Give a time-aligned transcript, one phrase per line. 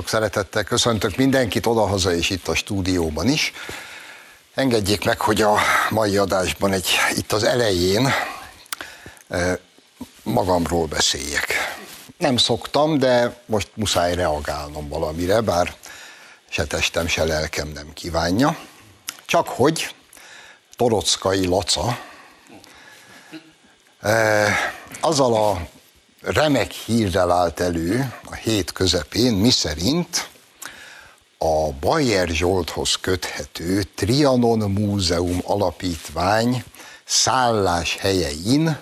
[0.00, 3.52] Sok szeretettel köszöntök mindenkit odahaza és itt a stúdióban is.
[4.54, 5.58] Engedjék meg, hogy a
[5.90, 8.12] mai adásban egy, itt az elején
[10.22, 11.54] magamról beszéljek.
[12.18, 15.74] Nem szoktam, de most muszáj reagálnom valamire, bár
[16.48, 18.58] se testem, se lelkem nem kívánja.
[19.24, 19.94] Csak hogy
[20.76, 21.98] Torockai Laca
[25.00, 25.68] azzal a
[26.20, 30.28] remek hírrel állt elő a hét közepén, miszerint
[31.38, 36.64] a Bayer Zsolthoz köthető Trianon Múzeum Alapítvány
[37.04, 38.78] szállás helyein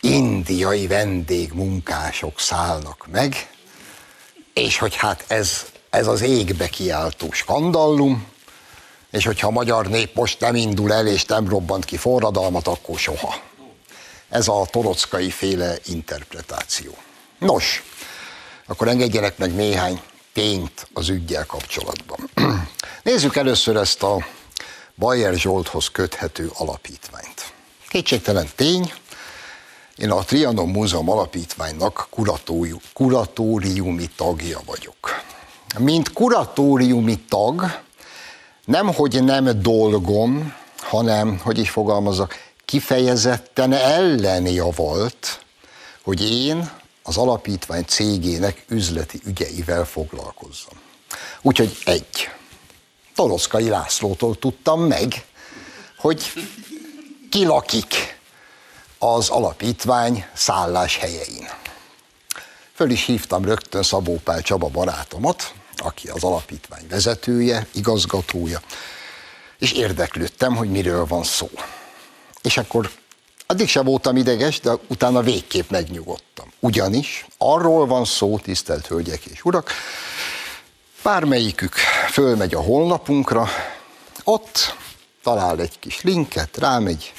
[0.00, 3.50] indiai vendégmunkások szállnak meg,
[4.52, 8.26] és hogy hát ez, ez az égbe kiáltó skandallum,
[9.10, 12.98] és hogyha a magyar nép most nem indul el és nem robbant ki forradalmat, akkor
[12.98, 13.34] soha.
[14.34, 16.92] Ez a torockai féle interpretáció.
[17.38, 17.82] Nos,
[18.66, 20.00] akkor engedjenek meg néhány
[20.32, 22.30] tényt az ügyjel kapcsolatban.
[23.02, 24.26] Nézzük először ezt a
[24.94, 27.52] Bayer Zsolthoz köthető alapítványt.
[27.88, 28.92] Kétségtelen tény,
[29.96, 32.08] én a Trianon Múzeum Alapítványnak
[32.92, 35.22] kuratóriumi tagja vagyok.
[35.78, 37.80] Mint kuratóriumi tag,
[38.64, 45.40] nem hogy nem dolgom, hanem, hogy is fogalmazok, kifejezetten ellenjavalt,
[46.02, 46.70] hogy én
[47.02, 50.80] az alapítvány cégének üzleti ügyeivel foglalkozzam.
[51.42, 52.28] Úgyhogy egy,
[53.14, 55.24] Toroszkai Lászlótól tudtam meg,
[55.96, 56.32] hogy
[57.30, 58.18] ki lakik
[58.98, 61.48] az alapítvány szállás helyein.
[62.74, 68.60] Föl is hívtam rögtön Szabó Pál Csaba barátomat, aki az alapítvány vezetője, igazgatója,
[69.58, 71.50] és érdeklődtem, hogy miről van szó.
[72.44, 72.90] És akkor
[73.46, 76.52] addig sem voltam ideges, de utána végképp megnyugodtam.
[76.60, 79.70] Ugyanis arról van szó, tisztelt hölgyek és urak,
[81.02, 81.74] bármelyikük
[82.10, 83.48] fölmegy a honlapunkra,
[84.24, 84.76] ott
[85.22, 87.12] talál egy kis linket, rámegy,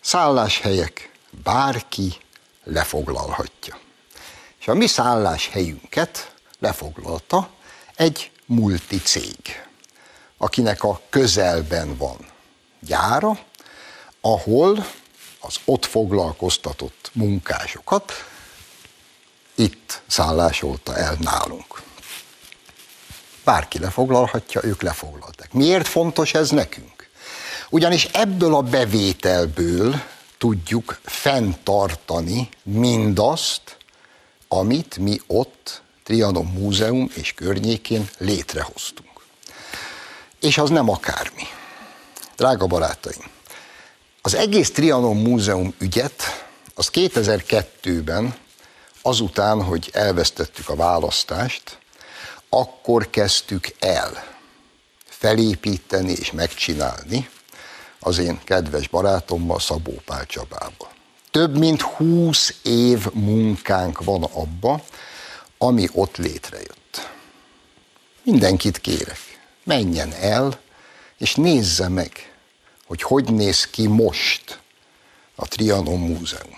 [0.00, 1.10] szálláshelyek,
[1.42, 2.16] bárki
[2.64, 3.78] lefoglalhatja.
[4.60, 7.50] És a mi szálláshelyünket lefoglalta
[7.94, 9.36] egy multicég,
[10.36, 12.16] akinek a közelben van
[12.80, 13.38] gyára,
[14.20, 14.86] ahol
[15.40, 18.12] az ott foglalkoztatott munkásokat
[19.54, 21.82] itt szállásolta el nálunk.
[23.44, 25.52] Bárki lefoglalhatja, ők lefoglalták.
[25.52, 27.08] Miért fontos ez nekünk?
[27.70, 30.02] Ugyanis ebből a bevételből
[30.38, 33.76] tudjuk fenntartani mindazt,
[34.48, 39.24] amit mi ott Trianon Múzeum és környékén létrehoztunk.
[40.40, 41.42] És az nem akármi.
[42.36, 43.30] Drága barátaim,
[44.22, 46.22] az egész Trianon Múzeum ügyet
[46.74, 48.36] az 2002-ben,
[49.02, 51.78] azután, hogy elvesztettük a választást,
[52.48, 54.24] akkor kezdtük el
[55.04, 57.28] felépíteni és megcsinálni
[58.00, 60.90] az én kedves barátommal, Szabó Pál Csabával.
[61.30, 64.84] Több mint 20 év munkánk van abba,
[65.58, 67.10] ami ott létrejött.
[68.22, 69.18] Mindenkit kérek,
[69.64, 70.60] menjen el,
[71.18, 72.29] és nézze meg,
[72.90, 74.60] hogy hogy néz ki most
[75.34, 76.56] a Trianon Múzeum.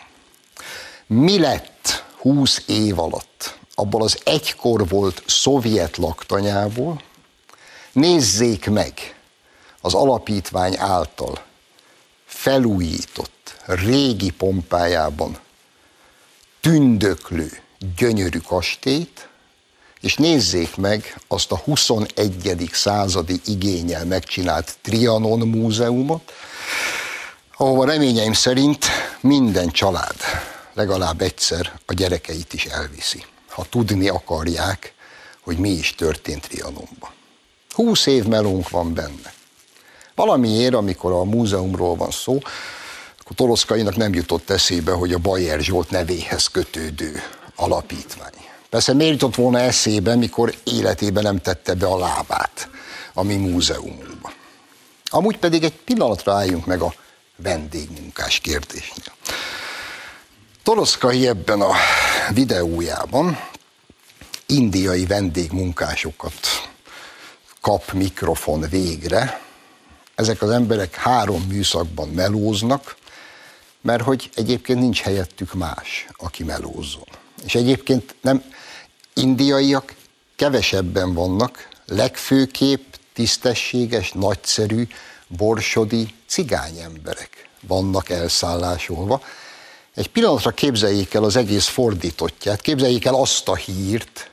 [1.06, 3.58] Mi lett 20 év alatt?
[3.74, 7.02] Abból az egykor volt szovjet laktanyából,
[7.92, 9.16] nézzék meg
[9.80, 11.44] az alapítvány által
[12.24, 15.38] felújított, régi pompájában
[16.60, 17.62] tündöklő,
[17.96, 19.28] gyönyörű kastélyt,
[20.02, 22.70] és nézzék meg azt a 21.
[22.72, 26.32] századi igényel megcsinált Trianon múzeumot,
[27.56, 28.86] ahova reményeim szerint
[29.20, 30.16] minden család
[30.74, 34.94] legalább egyszer a gyerekeit is elviszi, ha tudni akarják,
[35.40, 37.10] hogy mi is történt Trianonban.
[37.70, 39.32] Húsz év melónk van benne.
[40.14, 42.38] Valamiért, amikor a múzeumról van szó,
[43.20, 47.22] akkor Toroszkainak nem jutott eszébe, hogy a Bayer Zsolt nevéhez kötődő
[47.56, 48.51] alapítvány.
[48.72, 52.68] Persze miért jutott volna eszébe, mikor életében nem tette be a lábát
[53.14, 54.32] a mi múzeumunkba.
[55.10, 56.94] Amúgy pedig egy pillanatra álljunk meg a
[57.36, 59.14] vendégmunkás kérdésnél.
[60.62, 61.72] Toroszkai ebben a
[62.34, 63.38] videójában
[64.46, 66.70] indiai vendégmunkásokat
[67.60, 69.40] kap mikrofon végre.
[70.14, 72.96] Ezek az emberek három műszakban melóznak,
[73.80, 77.08] mert hogy egyébként nincs helyettük más, aki melózzon.
[77.44, 78.44] És egyébként nem
[79.14, 79.94] indiaiak
[80.36, 84.88] kevesebben vannak, legfőképp tisztességes, nagyszerű,
[85.26, 89.22] borsodi cigány emberek vannak elszállásolva.
[89.94, 94.30] Egy pillanatra képzeljék el az egész fordítottját, képzeljék el azt a hírt,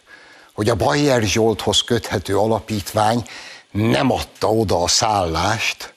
[0.54, 3.28] hogy a Bayer Zsolthoz köthető alapítvány
[3.72, 5.94] nem adta oda a szállást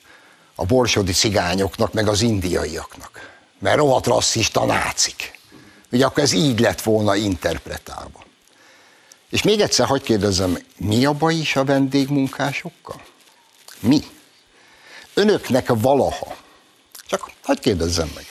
[0.55, 3.31] a borsodi cigányoknak, meg az indiaiaknak.
[3.59, 5.39] Mert rohadt rasszista nácik.
[5.91, 8.23] Ugye akkor ez így lett volna interpretálva.
[9.33, 13.01] És még egyszer hagyd kérdezzem, mi a baj is a vendégmunkásokkal?
[13.79, 14.01] Mi?
[15.13, 16.35] Önöknek valaha,
[17.07, 18.25] csak hagyd kérdezzem meg,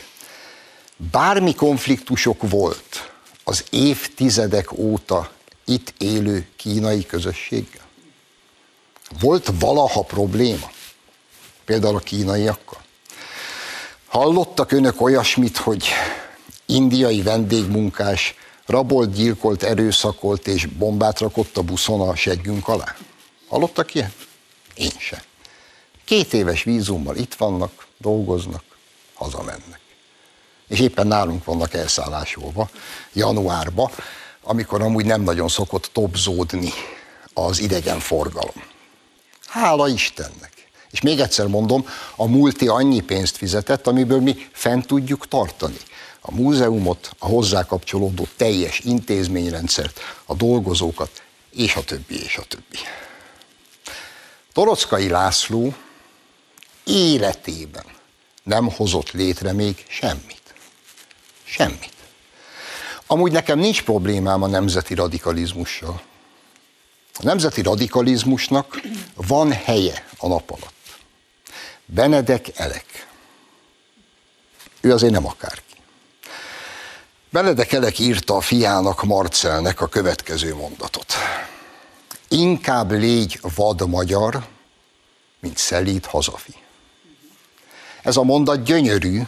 [0.96, 3.12] bármi konfliktusok volt
[3.44, 5.31] az évtizedek óta
[5.64, 7.87] itt élő kínai közösséggel?
[9.20, 10.70] Volt valaha probléma?
[11.64, 12.81] Például a kínaiakkal?
[14.06, 15.88] Hallottak önök olyasmit, hogy
[16.66, 18.34] indiai vendégmunkás
[18.72, 22.96] rabolt, gyilkolt, erőszakolt és bombát rakott a buszon a seggünk alá?
[23.48, 24.12] Hallottak ilyen?
[24.74, 25.20] Én sem.
[26.04, 28.64] Két éves vízummal itt vannak, dolgoznak,
[29.14, 29.80] hazamennek.
[30.69, 32.69] És éppen nálunk vannak elszállásolva
[33.12, 33.90] januárba,
[34.42, 36.72] amikor amúgy nem nagyon szokott topzódni
[37.34, 38.62] az idegen forgalom.
[39.46, 40.52] Hála Istennek!
[40.90, 41.86] És még egyszer mondom,
[42.16, 45.76] a multi annyi pénzt fizetett, amiből mi fent tudjuk tartani.
[46.24, 52.78] A múzeumot, a hozzá kapcsolódó teljes intézményrendszert, a dolgozókat, és a többi, és a többi.
[54.52, 55.74] Torockai László
[56.84, 57.84] életében
[58.42, 60.54] nem hozott létre még semmit.
[61.44, 61.92] Semmit.
[63.06, 66.02] Amúgy nekem nincs problémám a nemzeti radikalizmussal.
[67.14, 68.80] A nemzeti radikalizmusnak
[69.14, 71.00] van helye a nap alatt.
[71.84, 73.06] Benedek Elek.
[74.80, 75.71] Ő azért nem akárki.
[77.32, 81.12] Benedek írta a fiának Marcelnek a következő mondatot.
[82.29, 84.46] Inkább légy vad magyar,
[85.40, 86.55] mint szelíd hazafi.
[88.02, 89.23] Ez a mondat gyönyörű,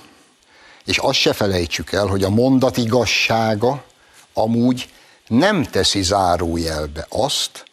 [0.84, 3.84] és azt se felejtsük el, hogy a mondat igazsága
[4.32, 4.92] amúgy
[5.26, 7.64] nem teszi zárójelbe azt,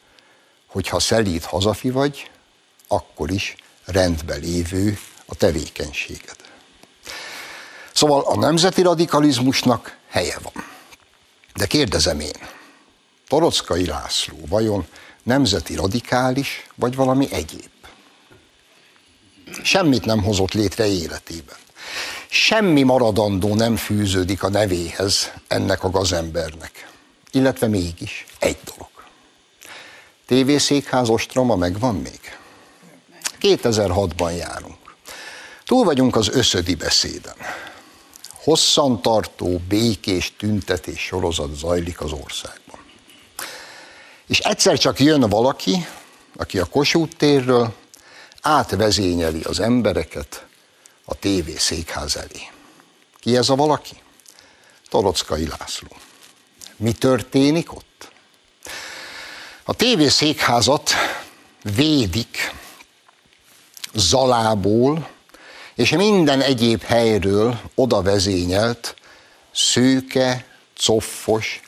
[0.68, 2.30] hogy ha szelíd hazafi vagy,
[2.88, 3.56] akkor is
[3.86, 6.36] rendben lévő a tevékenységed.
[7.94, 10.64] Szóval a nemzeti radikalizmusnak helye van.
[11.56, 12.48] De kérdezem én,
[13.28, 14.86] Torockai László vajon
[15.24, 17.70] nemzeti radikális, vagy valami egyéb?
[19.64, 21.56] Semmit nem hozott létre életében.
[22.30, 26.90] Semmi maradandó nem fűződik a nevéhez ennek a gazembernek.
[27.32, 28.90] Illetve mégis egy dolog.
[30.26, 32.20] TV-székház ostroma megvan még?
[33.42, 34.96] 2006-ban járunk.
[35.66, 37.36] Túl vagyunk az összödi beszéden.
[38.44, 42.80] Hosszantartó, békés tüntetés sorozat zajlik az országban.
[44.28, 45.88] És egyszer csak jön valaki,
[46.36, 47.74] aki a Kossuth térről
[48.42, 50.46] átvezényeli az embereket
[51.06, 52.50] a TV székház elé.
[53.20, 53.96] Ki ez a valaki?
[54.90, 55.98] Torockai László.
[56.76, 58.12] Mi történik ott?
[59.64, 60.92] A TV székházat
[61.76, 62.54] védik
[63.94, 65.10] Zalából
[65.82, 68.96] és minden egyéb helyről oda vezényelt
[69.54, 70.46] szőke,
[70.86, 71.62] coffos,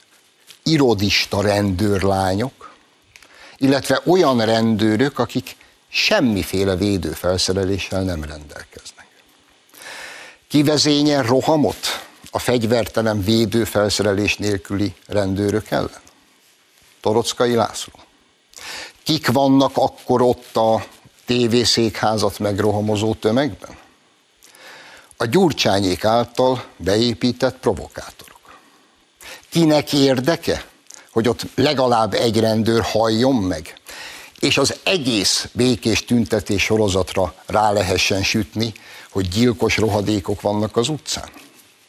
[0.63, 2.73] irodista rendőrlányok,
[3.57, 5.55] illetve olyan rendőrök, akik
[5.89, 9.07] semmiféle védőfelszereléssel nem rendelkeznek.
[10.47, 16.01] Kivezényel rohamot a fegyvertelen védőfelszerelés nélküli rendőrök ellen?
[17.01, 17.93] Torockai László.
[19.03, 20.85] Kik vannak akkor ott a
[21.25, 23.81] tévészékházat megrohamozó tömegben?
[25.23, 28.57] A gyurcsányék által beépített provokátorok.
[29.49, 30.65] Kinek érdeke,
[31.11, 33.79] hogy ott legalább egy rendőr halljon meg,
[34.39, 38.73] és az egész békés tüntetés sorozatra rá lehessen sütni,
[39.09, 41.29] hogy gyilkos rohadékok vannak az utcán?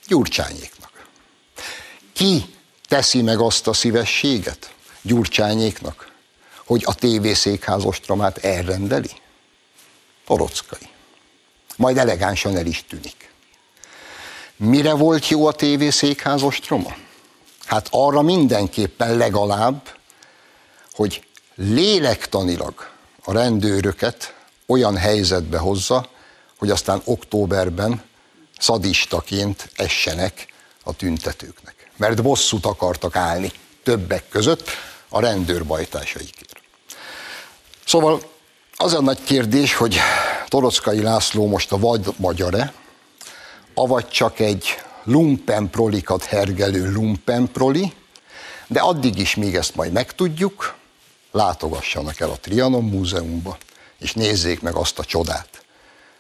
[0.07, 1.07] Gyurcsányéknak.
[2.13, 2.45] Ki
[2.89, 6.13] teszi meg azt a szívességet Gyurcsányéknak,
[6.65, 9.11] hogy a tévészékház ostromát elrendeli?
[10.27, 10.93] Torockai.
[11.77, 13.33] Majd elegánsan el is tűnik.
[14.57, 16.97] Mire volt jó a tévészékház ostroma?
[17.65, 19.95] Hát arra mindenképpen legalább,
[20.93, 22.91] hogy lélektanilag
[23.25, 24.35] a rendőröket
[24.67, 26.09] olyan helyzetbe hozza,
[26.59, 28.03] hogy aztán októberben
[28.59, 30.47] szadistaként essenek
[30.85, 31.91] a tüntetőknek.
[31.97, 33.53] Mert bosszút akartak állni
[33.83, 34.69] többek között
[35.09, 36.57] a rendőrbajtásaikért.
[37.87, 38.34] Szóval
[38.77, 39.99] az a nagy kérdés, hogy
[40.49, 42.73] Torockai László most a vagy magyar-e,
[43.75, 44.65] avagy csak egy
[45.05, 47.93] lumpenprolikat hergelő lumpenproli,
[48.67, 50.75] de addig is még ezt majd megtudjuk,
[51.31, 53.59] látogassanak el a Trianon Múzeumba,
[53.99, 55.65] és nézzék meg azt a csodát,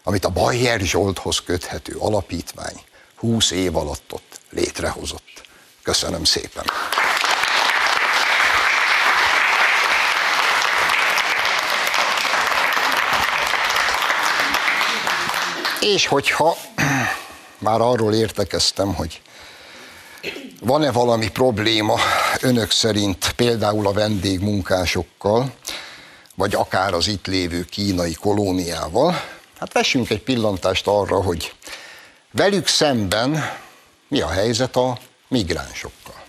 [0.02, 2.80] amit a Bayer Zsolthoz köthető alapítvány
[3.16, 5.42] 20 év alatt ott létrehozott.
[5.82, 6.64] Köszönöm szépen!
[15.84, 16.56] És hogyha
[17.58, 19.20] már arról értekeztem, hogy
[20.60, 21.98] van-e valami probléma
[22.40, 25.52] önök szerint például a vendégmunkásokkal,
[26.34, 29.20] vagy akár az itt lévő kínai kolóniával,
[29.58, 31.54] hát vessünk egy pillantást arra, hogy
[32.30, 33.50] velük szemben
[34.08, 34.98] mi a helyzet a
[35.28, 36.22] migránsokkal.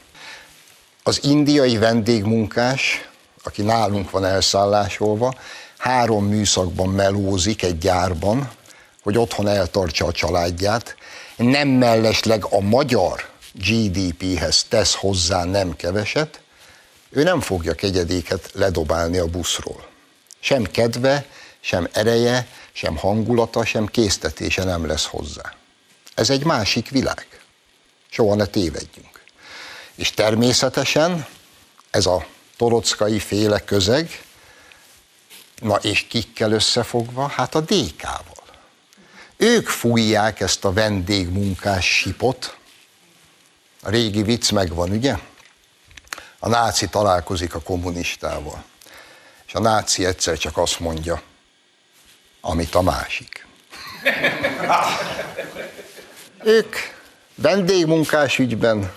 [1.03, 3.09] Az indiai vendégmunkás,
[3.43, 5.33] aki nálunk van elszállásolva,
[5.77, 8.51] három műszakban melózik egy gyárban,
[9.05, 10.95] hogy otthon eltartsa a családját,
[11.37, 16.39] nem mellesleg a magyar GDP-hez tesz hozzá nem keveset,
[17.09, 19.87] ő nem fogja kegyedéket ledobálni a buszról.
[20.39, 21.25] Sem kedve,
[21.59, 25.53] sem ereje, sem hangulata, sem késztetése nem lesz hozzá.
[26.15, 27.27] Ez egy másik világ.
[28.09, 29.21] Soha ne tévedjünk.
[29.95, 31.27] És természetesen
[31.89, 32.25] ez a
[32.57, 34.23] torockai féle közeg,
[35.61, 37.27] na és kikkel összefogva?
[37.27, 38.34] Hát a DK-val.
[39.37, 42.57] Ők fújják ezt a vendégmunkás sipot.
[43.81, 45.15] A régi vicc megvan, ugye?
[46.39, 48.63] A náci találkozik a kommunistával.
[49.47, 51.21] És a náci egyszer csak azt mondja,
[52.41, 53.45] amit a másik.
[56.43, 56.75] ők
[57.35, 58.93] vendégmunkás ügyben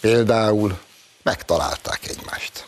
[0.00, 0.78] például
[1.22, 2.66] megtalálták egymást.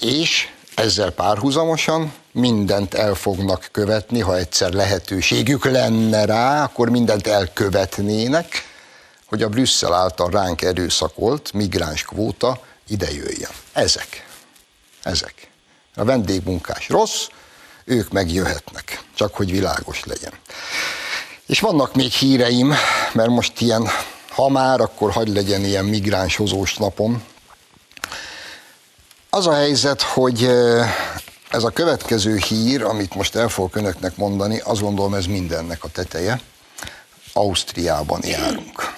[0.00, 8.46] És ezzel párhuzamosan mindent el fognak követni, ha egyszer lehetőségük lenne rá, akkor mindent elkövetnének,
[9.26, 13.50] hogy a Brüsszel által ránk erőszakolt migráns kvóta ide jöjjön.
[13.72, 14.26] Ezek.
[15.02, 15.34] Ezek.
[15.94, 17.26] A vendégmunkás rossz,
[17.84, 20.32] ők megjöhetnek, csak hogy világos legyen.
[21.46, 22.74] És vannak még híreim,
[23.12, 23.88] mert most ilyen,
[24.28, 27.22] ha már, akkor hagy legyen ilyen migráns hozós napom.
[29.34, 30.42] Az a helyzet, hogy
[31.50, 35.88] ez a következő hír, amit most el fogok önöknek mondani, azt gondolom ez mindennek a
[35.88, 36.40] teteje.
[37.32, 38.94] Ausztriában járunk.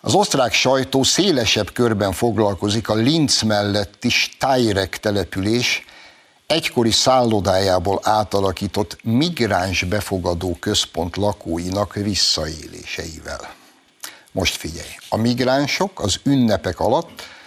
[0.00, 5.84] Az osztrák sajtó szélesebb körben foglalkozik a Linz melletti Steyrek település
[6.46, 13.54] egykori szállodájából átalakított migráns befogadó központ lakóinak visszaéléseivel.
[14.32, 17.38] Most figyelj, a migránsok az ünnepek alatt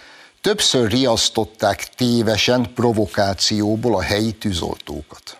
[0.44, 5.36] Többször riasztották tévesen provokációból a helyi tűzoltókat.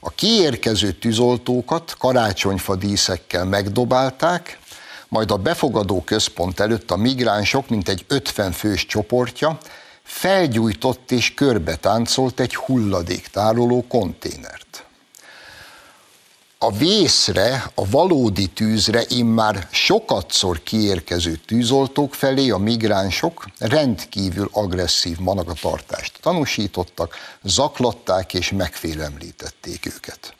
[0.00, 4.58] A kiérkező tűzoltókat karácsonyfa díszekkel megdobálták,
[5.08, 9.58] majd a befogadó központ előtt a migránsok, mint egy 50 fős csoportja,
[10.02, 14.87] felgyújtott és körbetáncolt egy hulladéktároló konténert
[16.60, 26.18] a vészre, a valódi tűzre immár sokatszor kiérkező tűzoltók felé a migránsok rendkívül agresszív managatartást
[26.20, 30.34] tanúsítottak, zaklatták és megfélemlítették őket.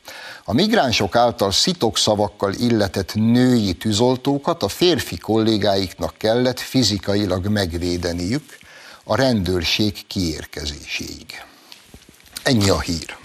[0.45, 1.53] A migránsok által
[1.93, 8.59] szavakkal illetett női tűzoltókat a férfi kollégáiknak kellett fizikailag megvédeniük
[9.05, 11.43] a rendőrség kiérkezéséig.
[12.43, 13.17] Ennyi a hír.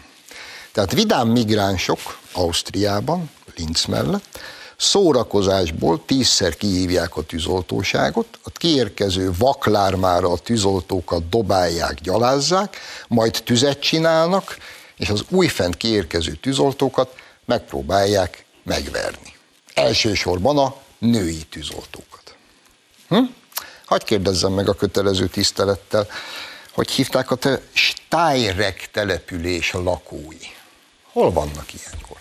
[0.72, 4.40] Tehát vidám migránsok Ausztriában, Linz mellett,
[4.78, 14.58] szórakozásból tízszer kihívják a tűzoltóságot, a kiérkező vaklármára a tűzoltókat dobálják, gyalázzák, majd tüzet csinálnak,
[14.98, 19.34] és az újfent kiérkező tűzoltókat megpróbálják megverni.
[19.74, 22.36] Elsősorban a női tűzoltókat.
[23.08, 23.24] Hm?
[23.86, 26.08] Hagy kérdezzem meg a kötelező tisztelettel,
[26.72, 30.38] hogy hívták a te Steyrek település lakói.
[31.14, 32.18] Hol vannak ilyenkor?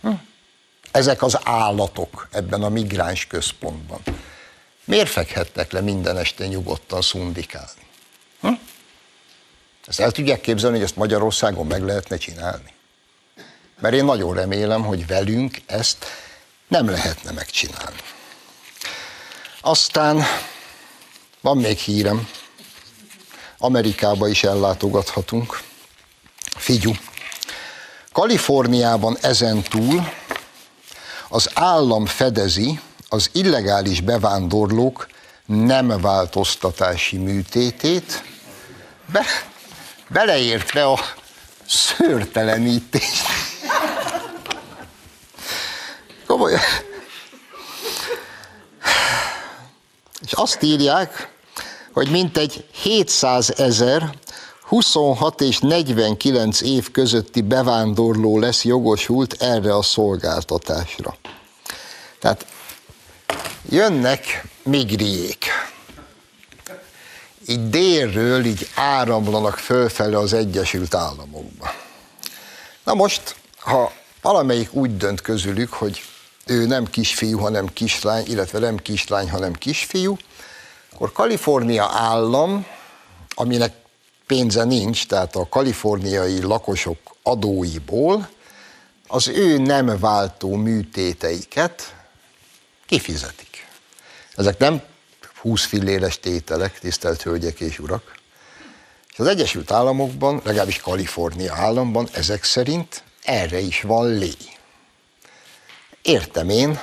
[0.00, 0.12] Hm?
[0.90, 4.00] Ezek az állatok ebben a migráns központban.
[4.84, 7.86] Miért fekhettek le minden este nyugodtan szundikálni?
[8.40, 8.52] Hm?
[9.86, 12.74] Ezt el tudják képzelni, hogy ezt Magyarországon meg lehetne csinálni?
[13.80, 16.04] Mert én nagyon remélem, hogy velünk ezt
[16.68, 18.00] nem lehetne megcsinálni.
[19.60, 20.22] Aztán
[21.40, 22.28] van még hírem,
[23.58, 25.62] Amerikába is ellátogathatunk.
[26.56, 26.92] Figyú,
[28.16, 30.12] Kaliforniában ezen túl
[31.28, 35.06] az állam fedezi az illegális bevándorlók
[35.46, 38.22] nem változtatási műtétét,
[39.12, 39.24] be,
[40.08, 40.98] beleértve a
[41.66, 43.26] szőrtelenítést.
[46.26, 46.60] Komolyan.
[50.20, 51.28] És azt írják,
[51.92, 54.14] hogy mintegy 700 ezer
[54.66, 61.16] 26 és 49 év közötti bevándorló lesz jogosult erre a szolgáltatásra.
[62.20, 62.46] Tehát
[63.68, 65.44] jönnek migriék.
[67.46, 71.70] Így délről így áramlanak fölfele az Egyesült Államokba.
[72.84, 73.92] Na most, ha
[74.22, 76.02] valamelyik úgy dönt közülük, hogy
[76.46, 80.16] ő nem kisfiú, hanem kislány, illetve nem kislány, hanem kisfiú,
[80.92, 82.66] akkor Kalifornia állam,
[83.34, 83.72] aminek
[84.26, 88.28] pénze nincs, tehát a kaliforniai lakosok adóiból
[89.06, 91.94] az ő nem váltó műtéteiket
[92.86, 93.66] kifizetik.
[94.36, 94.82] Ezek nem
[95.40, 98.14] 20 filléres tételek, tisztelt hölgyek és urak.
[99.12, 104.32] És az Egyesült Államokban, legalábbis Kalifornia államban ezek szerint erre is van lé.
[106.02, 106.80] Értem én,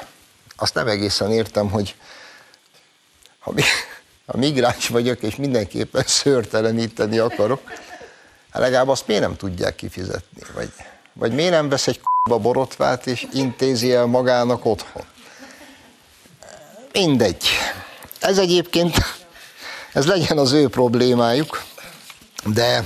[0.56, 1.96] azt nem egészen értem, hogy
[3.40, 3.62] ha, mi,
[4.26, 7.62] ha migráns vagyok, és mindenképpen szőrteleníteni akarok,
[8.52, 10.42] hát legalább azt miért nem tudják kifizetni?
[10.54, 10.72] Vagy,
[11.14, 15.04] vagy miért nem vesz egy k***ba borotvát, és intézi el magának otthon?
[16.92, 17.46] Mindegy.
[18.20, 18.98] Ez egyébként,
[19.94, 21.64] ez legyen az ő problémájuk,
[22.46, 22.84] de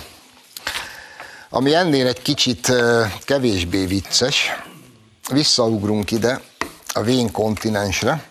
[1.49, 2.71] ami ennél egy kicsit
[3.19, 4.49] kevésbé vicces,
[5.31, 6.41] visszaugrunk ide,
[6.93, 8.23] a vén kontinensre,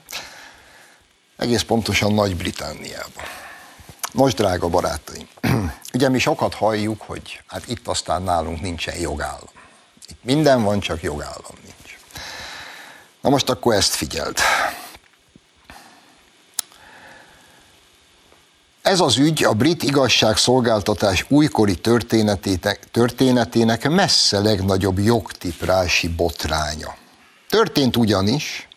[1.36, 3.20] egész pontosan Nagy-Britanniába.
[4.12, 5.28] Most, drága barátaim,
[5.94, 9.50] ugye mi sokat halljuk, hogy hát itt aztán nálunk nincsen jogállam.
[10.08, 11.98] Itt minden van, csak jogállam nincs.
[13.20, 14.38] Na most akkor ezt figyeld.
[18.82, 26.94] Ez az ügy a brit igazságszolgáltatás újkori történetének, történetének messze legnagyobb jogtiprási botránya.
[27.48, 28.68] Történt ugyanis,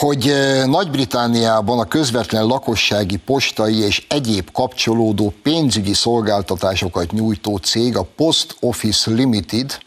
[0.00, 0.34] hogy
[0.66, 9.10] Nagy-Britániában a közvetlen lakossági postai és egyéb kapcsolódó pénzügyi szolgáltatásokat nyújtó cég, a Post Office
[9.10, 9.78] Limited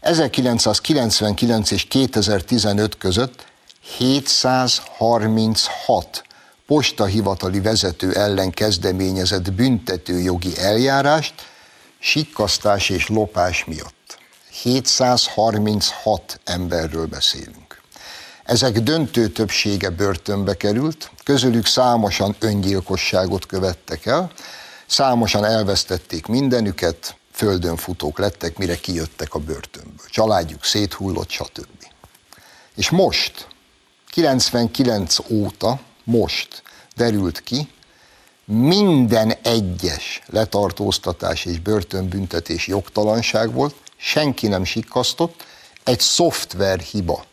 [0.00, 3.44] 1999 és 2015 között
[3.98, 6.24] 736
[6.66, 11.34] postahivatali vezető ellen kezdeményezett büntetőjogi eljárást
[11.98, 14.18] sikkasztás és lopás miatt.
[14.62, 17.63] 736 emberről beszélünk.
[18.44, 24.32] Ezek döntő többsége börtönbe került, közülük számosan öngyilkosságot követtek el,
[24.86, 30.06] számosan elvesztették mindenüket, földön futók lettek, mire kijöttek a börtönből.
[30.08, 31.86] Családjuk széthullott, stb.
[32.74, 33.48] És most,
[34.10, 36.62] 99 óta, most
[36.96, 37.68] derült ki,
[38.44, 45.44] minden egyes letartóztatás és börtönbüntetés jogtalanság volt, senki nem sikkasztott,
[45.84, 47.24] egy szoftver hiba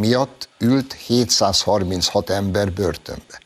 [0.00, 3.40] miatt ült 736 ember börtönbe.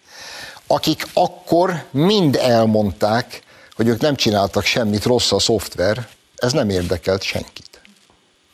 [0.66, 3.42] Akik akkor mind elmondták,
[3.74, 7.80] hogy ők nem csináltak semmit rossz a szoftver, ez nem érdekelt senkit.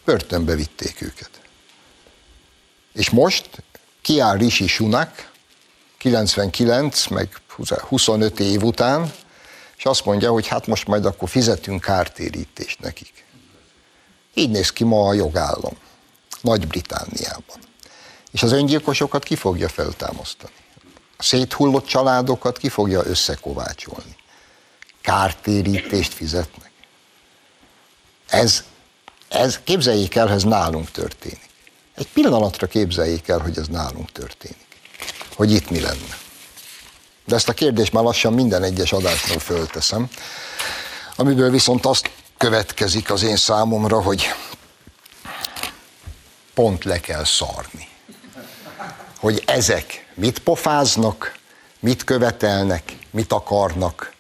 [0.05, 1.31] Börtönbe vitték őket.
[2.93, 3.63] És most
[4.03, 5.31] kiáll Rishi Sunak,
[5.99, 7.29] 99, meg
[7.89, 9.13] 25 év után,
[9.77, 13.25] és azt mondja, hogy hát most majd akkor fizetünk kártérítést nekik.
[14.35, 15.77] Így néz ki ma a jogállam,
[16.41, 17.70] Nagy-Britániában.
[18.33, 20.53] És az öngyilkosokat ki fogja feltámasztani?
[21.17, 24.17] A széthullott családokat ki fogja összekovácsolni?
[25.01, 26.71] Kártérítést fizetnek?
[28.29, 28.65] Ez,
[29.29, 31.49] ez képzeljék el, ez nálunk történik.
[31.95, 34.69] Egy pillanatra képzeljék el, hogy ez nálunk történik
[35.41, 36.19] hogy itt mi lenne.
[37.25, 40.09] De ezt a kérdést már lassan minden egyes adásról fölteszem,
[41.17, 44.35] amiből viszont azt következik az én számomra, hogy
[46.55, 47.89] pont le kell szarni.
[49.21, 51.39] Hogy ezek mit pofáznak,
[51.81, 54.13] mit követelnek, mit akarnak,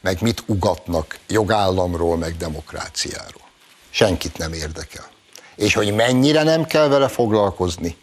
[0.00, 3.42] meg mit ugatnak jogállamról, meg demokráciáról.
[3.90, 5.08] Senkit nem érdekel.
[5.56, 7.96] És hogy mennyire nem kell vele foglalkozni,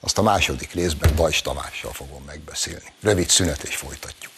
[0.00, 2.92] azt a második részben Bajs Tamással fogom megbeszélni.
[3.02, 4.32] Rövid szünet és folytatjuk.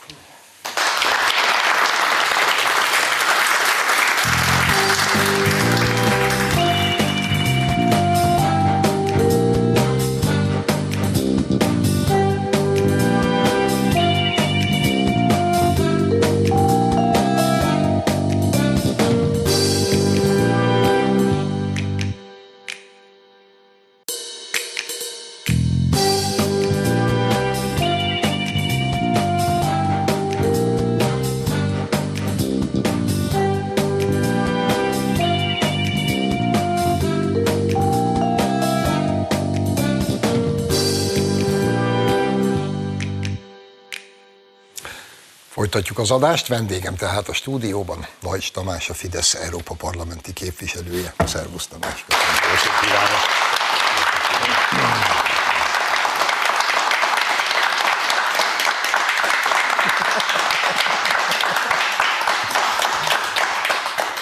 [45.74, 51.14] Folytatjuk az adást, vendégem tehát a stúdióban Nagy Tamás, a Fidesz Európa Parlamenti képviselője.
[51.26, 52.04] Szervusz Tamás!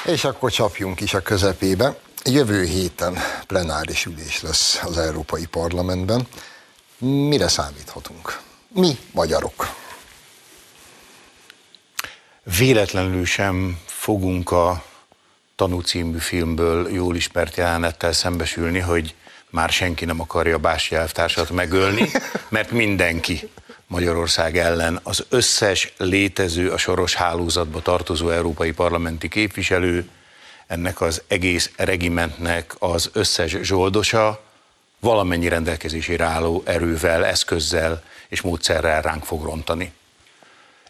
[0.04, 1.96] És akkor csapjunk is a közepébe.
[2.24, 6.26] Jövő héten plenáris ülés lesz az Európai Parlamentben.
[6.98, 8.40] Mire számíthatunk?
[8.68, 9.80] Mi magyarok?
[12.44, 14.84] Véletlenül sem fogunk a
[15.56, 19.14] Tanú című filmből jól ismert jelenettel szembesülni, hogy
[19.50, 22.10] már senki nem akarja Bási elvtársat megölni,
[22.48, 23.50] mert mindenki
[23.86, 30.08] Magyarország ellen az összes létező a soros hálózatba tartozó európai parlamenti képviselő,
[30.66, 34.42] ennek az egész regimentnek az összes zsoldosa
[35.00, 39.92] valamennyi rendelkezésére álló erővel, eszközzel és módszerrel ránk fog rontani.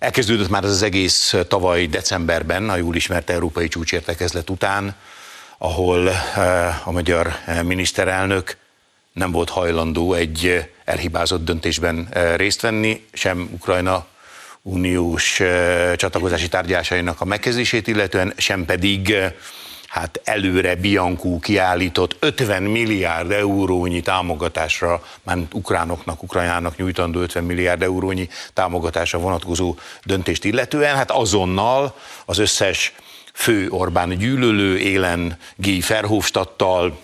[0.02, 4.94] Elkezdődött már az egész tavaly decemberben, a jól ismert európai csúcsértekezlet után,
[5.58, 6.08] ahol
[6.84, 8.56] a magyar miniszterelnök
[9.12, 14.06] nem volt hajlandó egy elhibázott döntésben részt venni, sem Ukrajna
[14.62, 15.42] uniós
[15.96, 19.14] csatlakozási tárgyásainak a megkezdését illetően, sem pedig
[19.92, 28.28] hát előre Biancú kiállított 50 milliárd eurónyi támogatásra, már ukránoknak, ukrajnának nyújtandó 50 milliárd eurónyi
[28.52, 29.74] támogatásra vonatkozó
[30.04, 32.92] döntést illetően, hát azonnal az összes
[33.32, 36.98] fő Orbán gyűlölő élen Guy Verhofstadttal,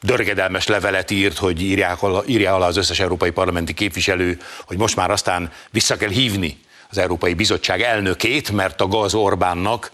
[0.00, 4.96] dörgedelmes levelet írt, hogy írják alá, írja alá az összes európai parlamenti képviselő, hogy most
[4.96, 6.58] már aztán vissza kell hívni
[6.90, 9.90] az Európai Bizottság elnökét, mert a gaz Orbánnak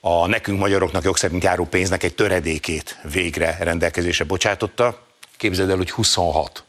[0.00, 5.06] a nekünk magyaroknak jogszerint járó pénznek egy töredékét végre rendelkezésre bocsátotta.
[5.36, 6.64] Képzeld el, hogy 26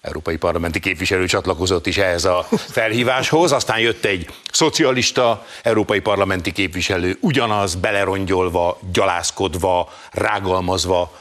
[0.00, 7.16] európai parlamenti képviselő csatlakozott is ehhez a felhíváshoz, aztán jött egy szocialista európai parlamenti képviselő,
[7.20, 11.12] ugyanaz belerongyolva, gyalászkodva, rágalmazva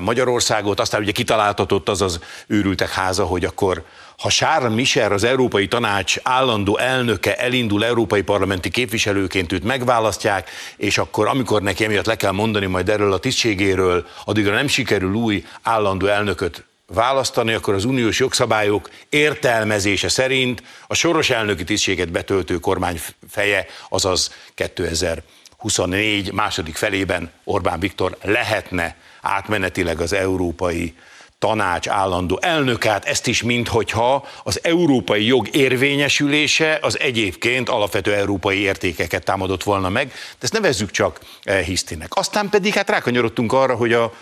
[0.00, 3.84] Magyarországot, aztán ugye kitaláltatott az az őrültek háza, hogy akkor
[4.18, 10.98] ha Charles Michel, az Európai Tanács állandó elnöke elindul európai parlamenti képviselőként, őt megválasztják, és
[10.98, 15.44] akkor amikor neki emiatt le kell mondani majd erről a tisztségéről, addigra nem sikerül új
[15.62, 23.00] állandó elnököt választani, akkor az uniós jogszabályok értelmezése szerint a soros elnöki tisztséget betöltő kormány
[23.30, 30.94] feje, azaz 2024 második felében Orbán Viktor lehetne átmenetileg az európai
[31.38, 39.24] tanács állandó elnökát, ezt is minthogyha az európai jog érvényesülése az egyébként alapvető európai értékeket
[39.24, 41.20] támadott volna meg, de ezt nevezzük csak
[41.64, 42.14] hisztinek.
[42.14, 44.12] Aztán pedig hát rákanyarodtunk arra, hogy a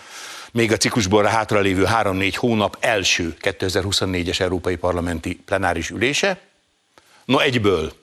[0.51, 6.39] még a ciklusból hátralévő 3-4 hónap első 2024-es Európai Parlamenti plenáris ülése.
[7.25, 7.93] No egyből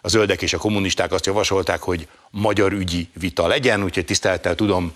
[0.00, 4.92] a zöldek és a kommunisták azt javasolták, hogy magyar ügyi vita legyen, úgyhogy tisztelettel tudom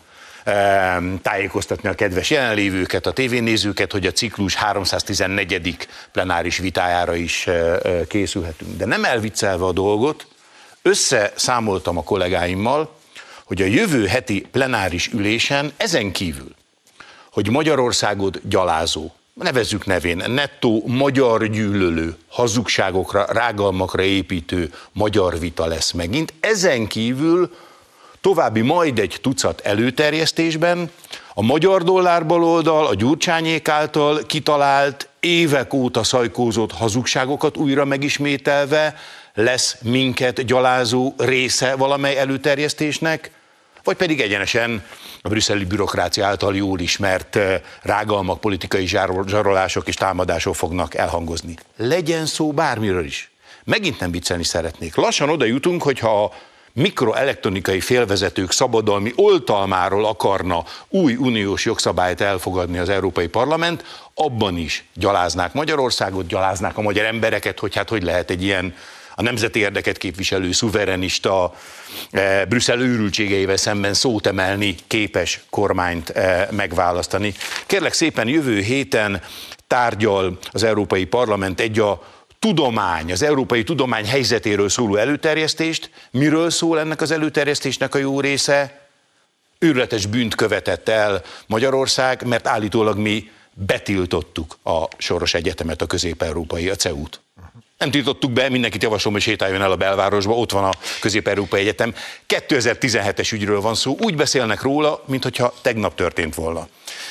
[1.22, 5.88] tájékoztatni a kedves jelenlévőket, a tévénézőket, hogy a ciklus 314.
[6.12, 7.48] plenáris vitájára is
[8.08, 8.76] készülhetünk.
[8.76, 10.26] De nem elviccelve a dolgot,
[10.82, 12.96] összeszámoltam a kollégáimmal,
[13.44, 16.54] hogy a jövő heti plenáris ülésen ezen kívül,
[17.32, 26.32] hogy Magyarországot gyalázó, nevezzük nevén, nettó magyar gyűlölő, hazugságokra, rágalmakra építő magyar vita lesz megint.
[26.40, 27.50] Ezen kívül
[28.20, 30.90] további majd egy tucat előterjesztésben
[31.34, 38.96] a magyar dollár baloldal, a Gyurcsányék által kitalált, évek óta szajkózott hazugságokat újra megismételve
[39.34, 43.30] lesz minket gyalázó része valamely előterjesztésnek,
[43.84, 44.84] vagy pedig egyenesen
[45.22, 51.54] a brüsszeli bürokrácia által jól ismert eh, rágalmak, politikai zsarolások és támadások fognak elhangozni.
[51.76, 53.30] Legyen szó bármiről is.
[53.64, 54.94] Megint nem viccelni szeretnék.
[54.94, 56.32] Lassan oda jutunk, hogyha
[56.72, 65.52] mikroelektronikai félvezetők szabadalmi oltalmáról akarna új uniós jogszabályt elfogadni az Európai Parlament, abban is gyaláznák
[65.52, 68.74] Magyarországot, gyaláznák a magyar embereket, hogy hát hogy lehet egy ilyen
[69.18, 71.54] a nemzeti érdeket képviselő, szuverenista,
[72.10, 77.34] e, Brüsszel őrültségeivel szemben szót emelni képes kormányt e, megválasztani.
[77.66, 79.22] Kérlek szépen jövő héten
[79.66, 82.02] tárgyal az Európai Parlament egy a
[82.38, 85.90] tudomány, az európai tudomány helyzetéről szóló előterjesztést.
[86.10, 88.88] Miről szól ennek az előterjesztésnek a jó része?
[89.58, 96.74] Őrletes bűnt követett el Magyarország, mert állítólag mi betiltottuk a Soros Egyetemet, a közép-európai, a
[96.74, 97.20] CEU-t.
[97.78, 101.94] Nem tiltottuk be, mindenkit javaslom, hogy sétáljon el a belvárosba, ott van a Közép-Európai Egyetem.
[102.28, 106.68] 2017-es ügyről van szó, úgy beszélnek róla, mintha tegnap történt volna.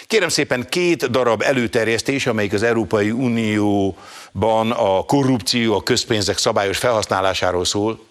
[0.07, 7.65] Kérem szépen két darab előterjesztés, amelyik az Európai Unióban a korrupció, a közpénzek szabályos felhasználásáról
[7.65, 8.05] szól,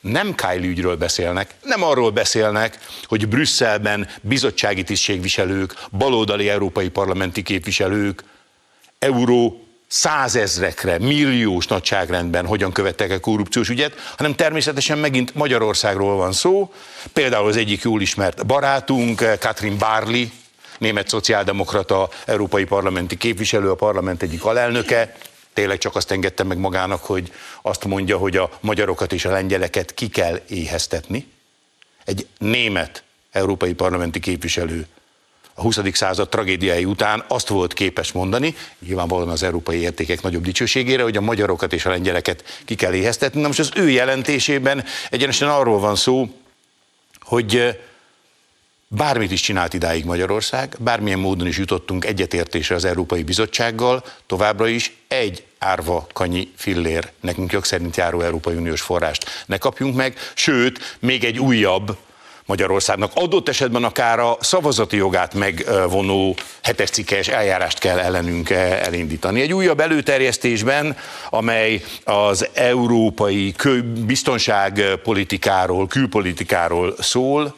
[0.00, 8.24] nem Kyle ügyről beszélnek, nem arról beszélnek, hogy Brüsszelben bizottsági tisztségviselők, baloldali európai parlamenti képviselők,
[8.98, 9.63] euró
[9.94, 16.72] százezrekre, milliós nagyságrendben hogyan követtek el korrupciós ügyet, hanem természetesen megint Magyarországról van szó.
[17.12, 20.24] Például az egyik jól ismert barátunk, Katrin Barley,
[20.78, 25.16] német szociáldemokrata, európai parlamenti képviselő, a parlament egyik alelnöke,
[25.52, 29.94] tényleg csak azt engedte meg magának, hogy azt mondja, hogy a magyarokat és a lengyeleket
[29.94, 31.26] ki kell éheztetni.
[32.04, 34.86] Egy német európai parlamenti képviselő
[35.54, 35.78] a 20.
[35.92, 41.20] század tragédiái után azt volt képes mondani, nyilvánvalóan az európai értékek nagyobb dicsőségére, hogy a
[41.20, 43.40] magyarokat és a lengyeleket ki kell éheztetni.
[43.40, 46.28] Na most az ő jelentésében egyenesen arról van szó,
[47.20, 47.76] hogy
[48.96, 54.96] Bármit is csinált idáig Magyarország, bármilyen módon is jutottunk egyetértésre az Európai Bizottsággal, továbbra is
[55.08, 60.96] egy árva kanyi fillér nekünk jog szerint járó Európai Uniós forrást ne kapjunk meg, sőt,
[60.98, 61.96] még egy újabb
[62.46, 69.40] Magyarországnak adott esetben akár a szavazati jogát megvonó hetes cikkes eljárást kell ellenünk elindítani.
[69.40, 70.96] Egy újabb előterjesztésben,
[71.30, 73.54] amely az európai
[74.06, 77.54] biztonságpolitikáról, külpolitikáról szól,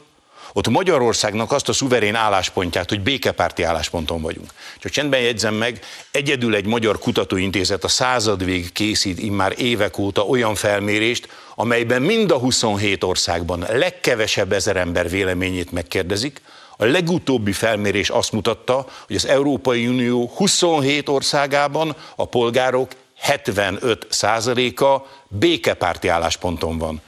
[0.52, 4.50] ott Magyarországnak azt a szuverén álláspontját, hogy békepárti állásponton vagyunk.
[4.78, 5.80] Csak csendben jegyzem meg,
[6.10, 12.30] egyedül egy magyar kutatóintézet a század vég készít immár évek óta olyan felmérést, amelyben mind
[12.30, 16.40] a 27 országban legkevesebb ezer ember véleményét megkérdezik,
[16.76, 25.06] a legutóbbi felmérés azt mutatta, hogy az Európai Unió 27 országában a polgárok 75 százaléka
[25.28, 27.02] békepárti állásponton van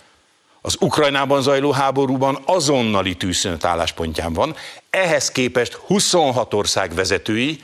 [0.60, 4.56] az Ukrajnában zajló háborúban azonnali tűzszünet álláspontján van.
[4.90, 7.62] Ehhez képest 26 ország vezetői,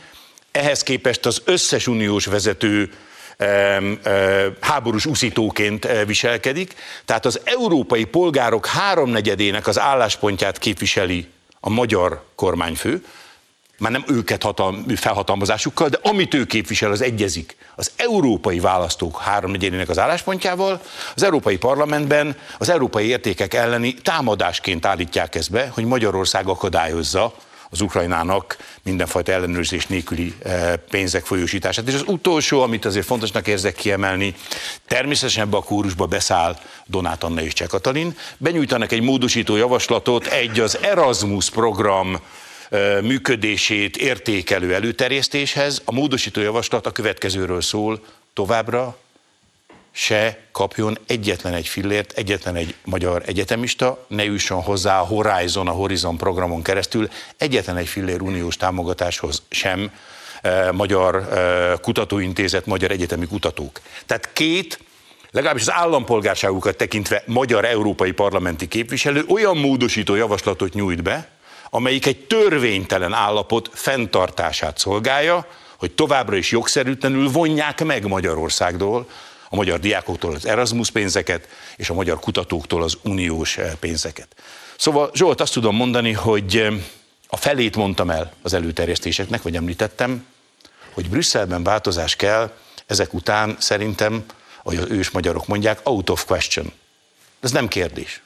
[0.51, 2.91] ehhez képest az összes uniós vezető
[4.61, 6.75] háborús uszítóként eh, viselkedik.
[7.05, 11.29] Tehát az európai polgárok háromnegyedének az álláspontját képviseli
[11.61, 13.05] a magyar kormányfő,
[13.79, 19.89] már nem őket hatalm, felhatalmazásukkal, de amit ő képvisel, az egyezik az európai választók háromnegyedének
[19.89, 20.81] az álláspontjával,
[21.15, 27.35] az Európai Parlamentben az európai értékek elleni támadásként állítják ezt be, hogy Magyarország akadályozza
[27.71, 31.89] az Ukrajnának mindenfajta ellenőrzés nélküli eh, pénzek folyósítását.
[31.89, 34.35] És az utolsó, amit azért fontosnak érzek kiemelni,
[34.87, 40.61] természetesen ebbe a kórusba beszáll Donát Anna és Cseh Katalin, benyújtanak egy módosító javaslatot, egy
[40.61, 42.21] az Erasmus program
[43.03, 45.83] működését értékelő előterjesztéshez.
[45.85, 48.99] A módosító javaslat a következőről szól, továbbra
[49.97, 55.71] se kapjon egyetlen egy fillért, egyetlen egy magyar egyetemista, ne jusson hozzá a Horizon, a
[55.71, 59.91] Horizon programon keresztül egyetlen egy fillér uniós támogatáshoz sem
[60.73, 61.29] magyar
[61.83, 63.81] kutatóintézet, magyar egyetemi kutatók.
[64.07, 64.79] Tehát két
[65.31, 71.29] legalábbis az állampolgárságukat tekintve magyar európai parlamenti képviselő olyan módosító javaslatot nyújt be,
[71.75, 79.09] amelyik egy törvénytelen állapot fenntartását szolgálja, hogy továbbra is jogszerűtlenül vonják meg Magyarországtól
[79.49, 84.29] a magyar diákoktól az Erasmus pénzeket, és a magyar kutatóktól az uniós eh, pénzeket.
[84.77, 86.75] Szóval Zsolt, azt tudom mondani, hogy eh,
[87.29, 90.27] a felét mondtam el az előterjesztéseknek, vagy említettem,
[90.93, 92.53] hogy Brüsszelben változás kell,
[92.87, 94.25] ezek után szerintem,
[94.63, 96.73] ahogy az ős magyarok mondják, out of question.
[97.41, 98.24] Ez nem kérdés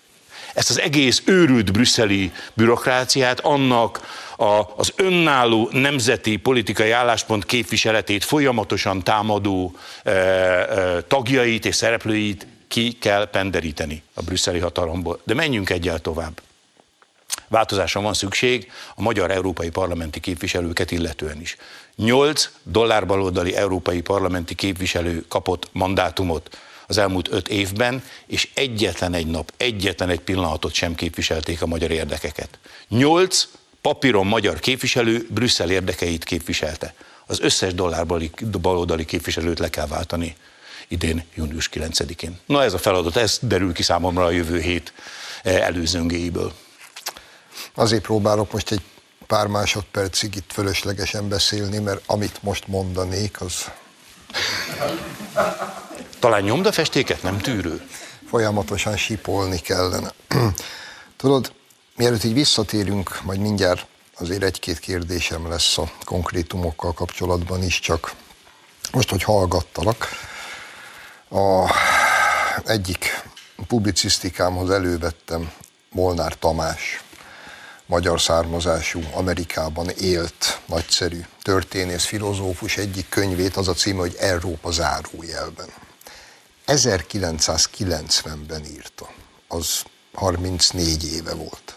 [0.54, 4.00] ezt az egész őrült brüsszeli bürokráciát, annak
[4.36, 12.92] a, az önálló nemzeti politikai álláspont képviseletét folyamatosan támadó e, e, tagjait és szereplőit ki
[12.92, 15.20] kell penderíteni a brüsszeli hatalomból.
[15.24, 16.40] De menjünk egyel tovább.
[17.48, 21.56] Változásra van szükség a magyar európai parlamenti képviselőket illetően is.
[21.96, 26.58] Nyolc dollárbaloldali európai parlamenti képviselő kapott mandátumot
[26.88, 31.90] az elmúlt öt évben, és egyetlen egy nap, egyetlen egy pillanatot sem képviselték a magyar
[31.90, 32.58] érdekeket.
[32.88, 33.48] Nyolc
[33.80, 36.94] papíron magyar képviselő Brüsszel érdekeit képviselte.
[37.26, 40.36] Az összes dollárbali baloldali képviselőt le kell váltani
[40.88, 42.38] idén, június 9-én.
[42.46, 44.92] Na ez a feladat, ez derül ki számomra a jövő hét
[45.42, 46.52] eh, előzöngéiből.
[47.74, 48.82] Azért próbálok most egy
[49.26, 53.70] pár másodpercig itt fölöslegesen beszélni, mert amit most mondanék, az
[56.18, 57.88] talán nyomdafestéket nem tűrő?
[58.28, 60.12] Folyamatosan sipolni kellene.
[61.16, 61.52] Tudod,
[61.96, 63.86] mielőtt így visszatérünk, majd mindjárt
[64.18, 68.12] azért egy-két kérdésem lesz a konkrétumokkal kapcsolatban is, csak
[68.92, 70.08] most, hogy hallgattalak,
[71.30, 71.74] A
[72.64, 73.22] egyik
[73.66, 75.52] publicisztikámhoz elővettem
[75.90, 77.02] Molnár Tamás,
[77.86, 85.68] magyar származású, Amerikában élt, nagyszerű történész, filozófus egyik könyvét, az a címe, hogy Európa zárójelben.
[86.68, 89.10] 1990-ben írta,
[89.48, 91.74] az 34 éve volt.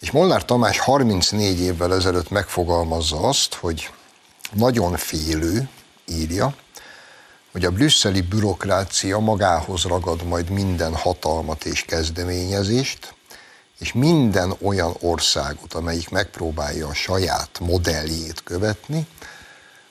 [0.00, 3.90] És Molnár Tamás 34 évvel ezelőtt megfogalmazza azt, hogy
[4.52, 5.68] nagyon félő,
[6.08, 6.54] írja,
[7.52, 13.14] hogy a brüsszeli bürokrácia magához ragad majd minden hatalmat és kezdeményezést,
[13.78, 19.06] és minden olyan országot, amelyik megpróbálja a saját modelljét követni,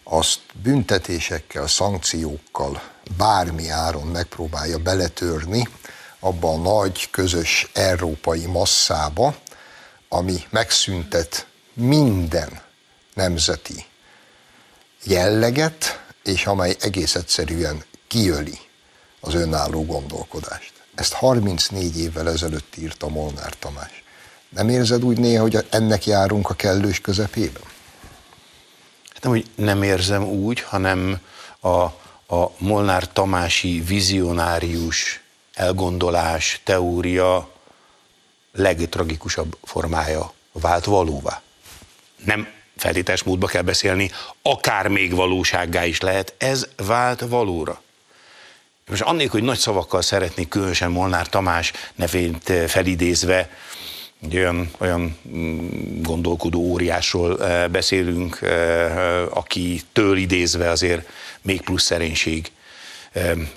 [0.03, 2.81] azt büntetésekkel, szankciókkal,
[3.17, 5.67] bármi áron megpróbálja beletörni
[6.19, 9.35] abba a nagy, közös európai masszába,
[10.09, 12.61] ami megszüntet minden
[13.13, 13.85] nemzeti
[15.03, 18.59] jelleget, és amely egész egyszerűen kiöli
[19.19, 20.73] az önálló gondolkodást.
[20.95, 24.03] Ezt 34 évvel ezelőtt írta Molnár Tamás.
[24.49, 27.63] Nem érzed úgy néha, hogy ennek járunk a kellős közepében?
[29.13, 31.19] Hát nem, hogy nem érzem úgy, hanem
[31.61, 31.85] a,
[32.27, 35.21] a Molnár Tamási vizionárius
[35.53, 37.49] elgondolás, teória
[38.51, 41.41] legtragikusabb formája vált valóvá.
[42.25, 44.11] Nem feltétes módba kell beszélni,
[44.41, 47.81] akár még valósággá is lehet, ez vált valóra.
[48.89, 53.49] Most annélkül, hogy nagy szavakkal szeretnék különösen Molnár Tamás nevét felidézve,
[54.25, 61.09] egy olyan, olyan mm, gondolkodó óriásról eh, beszélünk, eh, aki től idézve azért
[61.41, 62.51] még plusz szerénység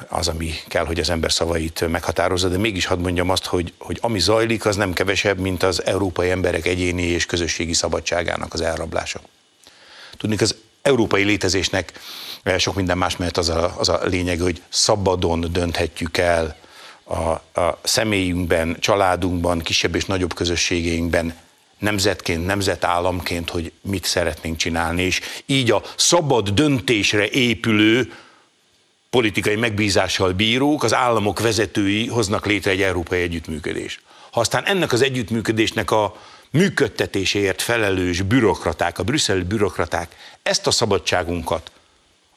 [0.09, 3.98] az, ami kell, hogy az ember szavait meghatározza, de mégis hadd mondjam azt, hogy, hogy
[4.00, 9.20] ami zajlik, az nem kevesebb, mint az európai emberek egyéni és közösségi szabadságának az elrablása.
[10.16, 11.92] Tudnék, az európai létezésnek
[12.42, 16.57] eh, sok minden más mert az a, az a lényeg, hogy szabadon dönthetjük el
[17.09, 21.35] a, a személyünkben, családunkban, kisebb és nagyobb közösségeinkben,
[21.79, 28.12] nemzetként, nemzetállamként, hogy mit szeretnénk csinálni, és így a szabad döntésre épülő
[29.11, 34.01] politikai megbízással bírók, az államok vezetői hoznak létre egy európai együttműködés.
[34.31, 36.16] Ha aztán ennek az együttműködésnek a
[36.51, 41.71] működtetéséért felelős bürokraták, a brüsszeli bürokraták ezt a szabadságunkat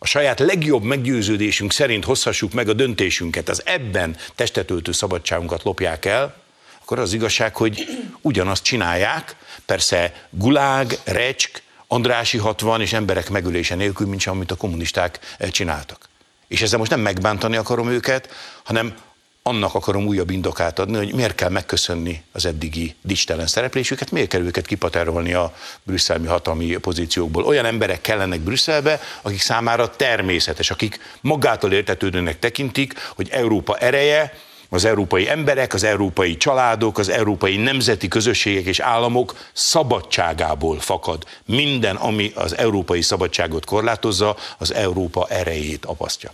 [0.03, 6.35] a saját legjobb meggyőződésünk szerint hozhassuk meg a döntésünket, az ebben testetöltő szabadságunkat lopják el,
[6.81, 7.87] akkor az igazság, hogy
[8.21, 9.35] ugyanazt csinálják,
[9.65, 15.19] persze gulág, recsk, Andrási 60 és emberek megölése nélkül, mint sem, amit a kommunisták
[15.51, 16.09] csináltak.
[16.47, 18.29] És ezzel most nem megbántani akarom őket,
[18.63, 18.95] hanem
[19.43, 24.41] annak akarom újabb indokát adni, hogy miért kell megköszönni az eddigi dicstelen szereplésüket, miért kell
[24.41, 27.43] őket kipatárolni a brüsszelmi hatalmi pozíciókból.
[27.43, 34.33] Olyan emberek kellenek Brüsszelbe, akik számára természetes, akik magától értetődőnek tekintik, hogy Európa ereje,
[34.73, 41.23] az európai emberek, az európai családok, az európai nemzeti közösségek és államok szabadságából fakad.
[41.45, 46.31] Minden, ami az európai szabadságot korlátozza, az Európa erejét apasztja.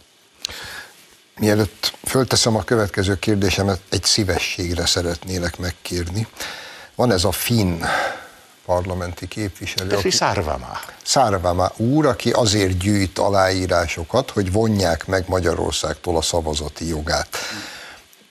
[1.39, 6.27] Mielőtt fölteszem a következő kérdésemet, egy szívességre szeretnélek megkérni.
[6.95, 7.81] Van ez a finn
[8.65, 9.87] parlamenti képviselő.
[9.89, 10.79] Petri Szárvámá.
[11.03, 17.37] Szárvámá úr, aki azért gyűjt aláírásokat, hogy vonják meg Magyarországtól a szavazati jogát.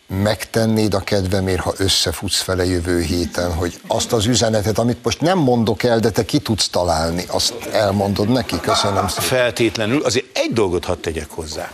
[0.07, 5.38] Megtennéd a kedvemért, ha összefutsz vele jövő héten, hogy azt az üzenetet, amit most nem
[5.38, 8.61] mondok el, de te ki tudsz találni, azt elmondod neki?
[8.61, 9.25] Köszönöm szépen.
[9.25, 10.03] Feltétlenül.
[10.05, 11.73] Azért egy dolgot hadd tegyek hozzá.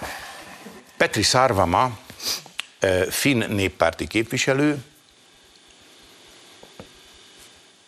[1.03, 1.99] Petri Szárvama,
[3.11, 4.77] finn néppárti képviselő,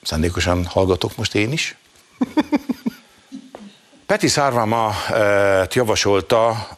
[0.02, 1.76] szándékosan hallgatok most én is.
[4.06, 4.94] Peti Szárvama
[5.72, 6.68] javasolta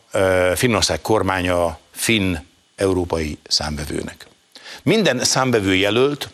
[0.55, 2.37] Finnország kormánya finn
[2.75, 4.27] európai számbevőnek.
[4.83, 6.31] Minden számbevő jelölt,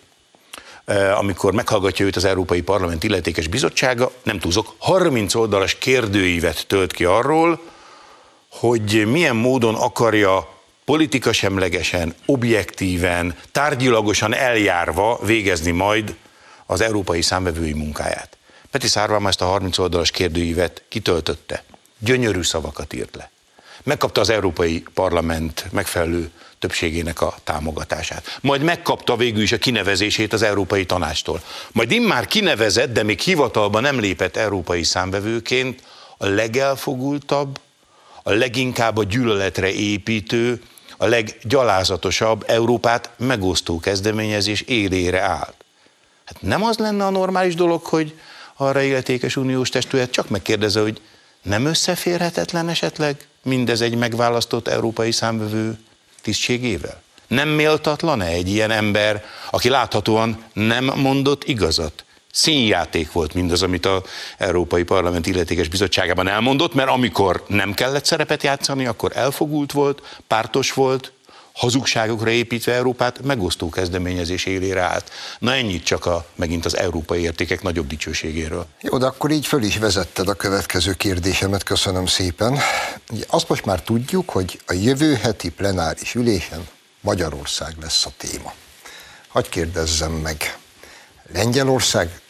[1.15, 7.05] amikor meghallgatja őt az Európai Parlament illetékes bizottsága, nem túlzok, 30 oldalas kérdőívet tölt ki
[7.05, 7.72] arról,
[8.53, 16.17] hogy milyen módon akarja politikasemlegesen, objektíven, tárgyilagosan eljárva végezni majd
[16.67, 18.37] az európai számvevői munkáját.
[18.71, 21.65] Peti Szárvám ezt a 30 oldalas kérdőívet kitöltötte.
[21.99, 23.31] Gyönyörű szavakat írt le.
[23.83, 28.39] Megkapta az Európai Parlament megfelelő többségének a támogatását.
[28.41, 31.43] Majd megkapta végül is a kinevezését az Európai Tanástól.
[31.73, 35.83] Majd immár kinevezett, de még hivatalba nem lépett európai számvevőként
[36.19, 37.59] a legelfogultabb,
[38.23, 40.63] a leginkább a gyűlöletre építő,
[40.97, 45.55] a leggyalázatosabb Európát megosztó kezdeményezés élére állt.
[46.25, 48.15] Hát nem az lenne a normális dolog, hogy
[48.57, 51.01] arra illetékes uniós testület csak megkérdezze, hogy
[51.43, 55.79] nem összeférhetetlen esetleg mindez egy megválasztott európai számvevő
[56.23, 57.03] tisztségével?
[57.27, 62.05] Nem méltatlan-e egy ilyen ember, aki láthatóan nem mondott igazat?
[62.35, 64.03] Színjáték volt mindaz, amit az
[64.39, 70.73] Európai Parlament illetékes bizottságában elmondott, mert amikor nem kellett szerepet játszani, akkor elfogult volt, pártos
[70.73, 71.13] volt,
[71.53, 75.11] hazugságokra építve Európát megosztó kezdeményezés élére állt.
[75.39, 78.67] Na ennyit csak a, megint az európai értékek nagyobb dicsőségéről.
[78.81, 82.59] Jó, de akkor így föl is vezetted a következő kérdésemet, köszönöm szépen.
[83.11, 86.69] Ugye azt most már tudjuk, hogy a jövő heti plenáris ülésen
[87.01, 88.55] Magyarország lesz a téma.
[89.29, 90.57] Hagy kérdezzem meg,
[91.33, 92.21] Lengyelország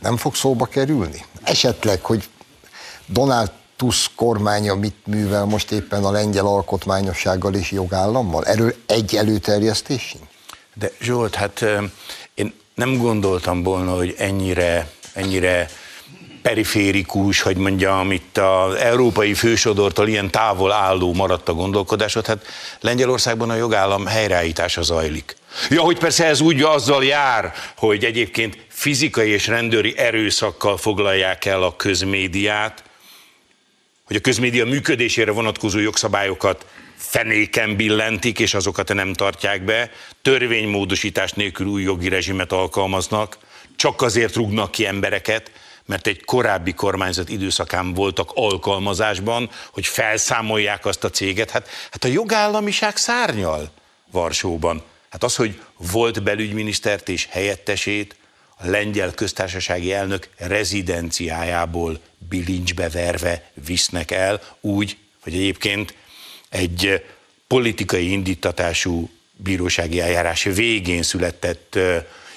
[0.00, 1.24] nem fog szóba kerülni?
[1.42, 2.28] Esetleg, hogy
[3.06, 8.44] Donald Tusk kormánya mit művel most éppen a lengyel alkotmányossággal és jogállammal?
[8.44, 10.16] Erről egy előterjesztés?
[10.74, 11.64] De Zsolt, hát
[12.34, 15.68] én nem gondoltam volna, hogy ennyire, ennyire
[16.42, 22.46] periférikus, hogy mondjam, itt az európai fősodortól ilyen távol álló maradt a gondolkodásod, hát
[22.80, 25.36] Lengyelországban a jogállam helyreállítása zajlik.
[25.70, 31.62] Ja, hogy persze ez úgy azzal jár, hogy egyébként fizikai és rendőri erőszakkal foglalják el
[31.62, 32.84] a közmédiát,
[34.04, 36.66] hogy a közmédia működésére vonatkozó jogszabályokat
[36.96, 39.90] fenéken billentik, és azokat nem tartják be,
[40.22, 43.38] törvénymódosítás nélkül új jogi rezsimet alkalmaznak,
[43.76, 45.50] csak azért rúgnak ki embereket,
[45.84, 51.50] mert egy korábbi kormányzat időszakán voltak alkalmazásban, hogy felszámolják azt a céget.
[51.50, 53.70] Hát, hát a jogállamiság szárnyal
[54.10, 54.82] Varsóban.
[55.10, 55.60] Hát az, hogy
[55.92, 58.16] volt belügyminisztert és helyettesét
[58.58, 65.94] a lengyel köztársasági elnök rezidenciájából bilincsbe verve visznek el, úgy, hogy egyébként
[66.48, 67.04] egy
[67.46, 71.78] politikai indítatású bírósági eljárás végén született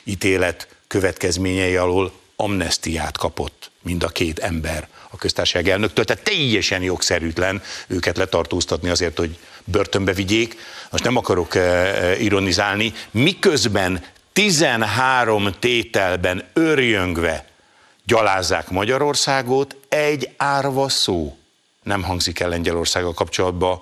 [0.03, 7.61] ítélet következményei alól amnestiát kapott mind a két ember a köztársaság elnöktől, tehát teljesen jogszerűtlen
[7.87, 10.55] őket letartóztatni azért, hogy börtönbe vigyék.
[10.91, 11.53] Most nem akarok
[12.19, 14.03] ironizálni, miközben
[14.33, 17.47] 13 tételben örjöngve
[18.03, 21.37] gyalázzák Magyarországot, egy árva szó
[21.83, 23.81] nem hangzik el Lengyelországgal kapcsolatban,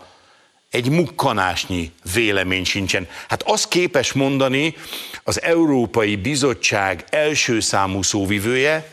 [0.70, 3.08] egy mukkanásnyi vélemény sincsen.
[3.28, 4.76] Hát az képes mondani
[5.24, 8.90] az Európai Bizottság első számú szóvivője,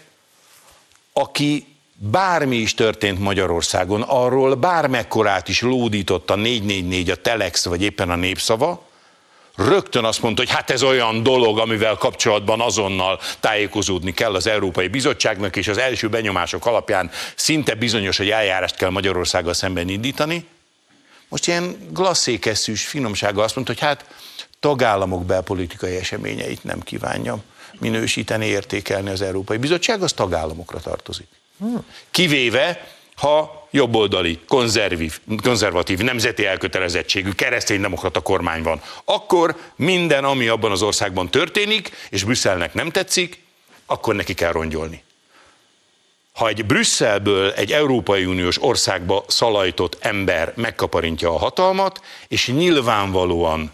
[1.13, 8.11] aki bármi is történt Magyarországon, arról bármekkorát is lódított a 444, a Telex, vagy éppen
[8.11, 8.87] a Népszava,
[9.57, 14.89] rögtön azt mondta, hogy hát ez olyan dolog, amivel kapcsolatban azonnal tájékozódni kell az Európai
[14.89, 20.47] Bizottságnak, és az első benyomások alapján szinte bizonyos, hogy eljárást kell Magyarországgal szemben indítani.
[21.29, 24.05] Most ilyen glasszékesszűs finomsága azt mondta, hogy hát
[24.61, 27.39] tagállamok belpolitikai eseményeit nem kívánja
[27.79, 31.27] minősíteni, értékelni az Európai Bizottság, az tagállamokra tartozik.
[32.11, 32.87] Kivéve,
[33.17, 41.31] ha jobboldali, konzervív, konzervatív, nemzeti elkötelezettségű, kereszténydemokrata kormány van, akkor minden, ami abban az országban
[41.31, 43.43] történik, és Brüsszelnek nem tetszik,
[43.87, 45.03] akkor neki kell rongyolni.
[46.33, 53.73] Ha egy Brüsszelből egy Európai Uniós országba szalajtott ember megkaparintja a hatalmat, és nyilvánvalóan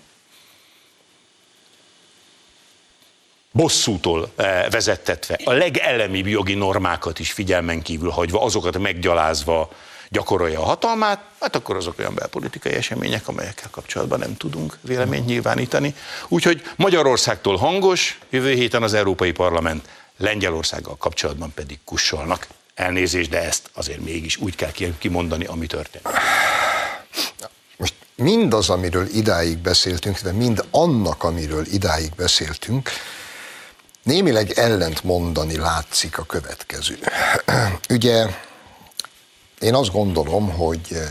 [3.52, 9.70] bosszútól eh, vezettetve, a legelemibb jogi normákat is figyelmen kívül hagyva, azokat meggyalázva
[10.08, 15.94] gyakorolja a hatalmát, hát akkor azok olyan belpolitikai események, amelyekkel kapcsolatban nem tudunk véleményt nyilvánítani.
[16.28, 22.46] Úgyhogy Magyarországtól hangos, jövő héten az Európai Parlament, Lengyelországgal kapcsolatban pedig kussolnak.
[22.74, 26.08] Elnézést, de ezt azért mégis úgy kell kimondani, ami történt.
[27.76, 32.90] Most mindaz, amiről idáig beszéltünk, de mind annak, amiről idáig beszéltünk,
[34.10, 36.98] némileg ellent mondani látszik a következő.
[37.88, 38.26] Ugye
[39.60, 41.10] én azt gondolom, hogy eh,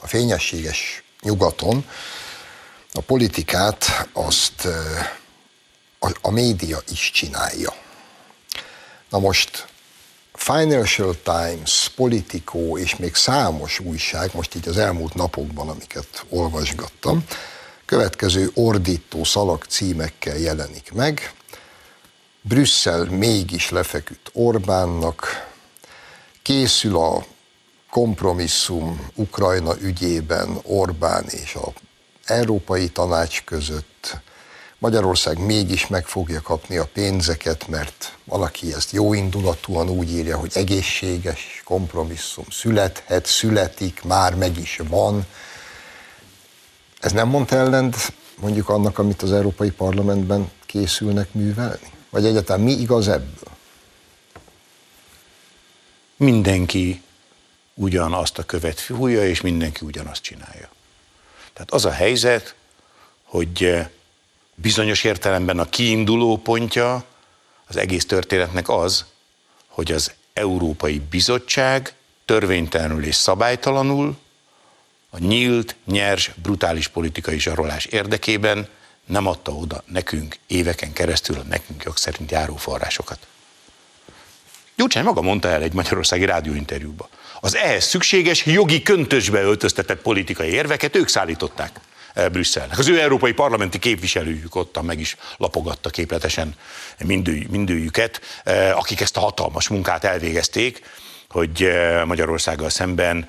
[0.00, 1.86] a fényességes nyugaton
[2.92, 5.10] a politikát azt eh,
[6.20, 7.74] a, média is csinálja.
[9.08, 9.66] Na most
[10.32, 17.24] Financial Times, Politico és még számos újság, most így az elmúlt napokban, amiket olvasgattam,
[17.84, 21.32] következő ordító szalag címekkel jelenik meg,
[22.42, 25.48] Brüsszel mégis lefeküdt Orbánnak,
[26.42, 27.24] készül a
[27.90, 31.72] kompromisszum Ukrajna ügyében Orbán és a
[32.24, 34.16] Európai Tanács között.
[34.78, 41.62] Magyarország mégis meg fogja kapni a pénzeket, mert valaki ezt jóindulatúan úgy írja, hogy egészséges
[41.64, 45.26] kompromisszum születhet, születik, már meg is van.
[47.00, 51.98] Ez nem mond ellent mondjuk annak, amit az Európai Parlamentben készülnek művelni?
[52.10, 53.56] Vagy egyáltalán mi igaz ebből?
[56.16, 57.02] Mindenki
[57.74, 60.70] ugyanazt a követ fújja, és mindenki ugyanazt csinálja.
[61.52, 62.54] Tehát az a helyzet,
[63.22, 63.88] hogy eh,
[64.54, 67.04] bizonyos értelemben a kiinduló pontja
[67.66, 69.04] az egész történetnek az,
[69.66, 71.94] hogy az Európai Bizottság
[72.24, 74.16] törvénytelenül és szabálytalanul
[75.10, 78.68] a nyílt, nyers, brutális politikai zsarolás érdekében
[79.10, 83.18] nem adta oda nekünk éveken keresztül a nekünk jog szerint járó forrásokat.
[84.76, 87.08] Gyurcsány maga mondta el egy magyarországi rádióinterjúban.
[87.40, 91.80] Az ehhez szükséges jogi köntösbe öltöztetett politikai érveket ők szállították
[92.14, 92.78] eh, Brüsszelnek.
[92.78, 96.54] Az ő európai parlamenti képviselőjük ottan meg is lapogatta képletesen
[97.04, 100.82] mindő, mindőjüket, eh, akik ezt a hatalmas munkát elvégezték,
[101.28, 103.28] hogy eh, Magyarországgal szemben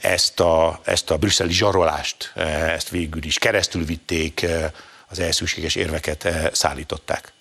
[0.00, 2.32] ezt a, ezt a brüsszeli zsarolást,
[2.74, 4.46] ezt végül is keresztül vitték,
[5.08, 7.32] az ehhez érveket szállították.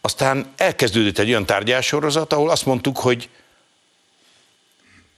[0.00, 3.28] Aztán elkezdődött egy olyan tárgyásorozat, ahol azt mondtuk, hogy